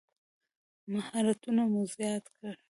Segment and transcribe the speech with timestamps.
[0.93, 2.53] مهارتونه مو زیات کړئ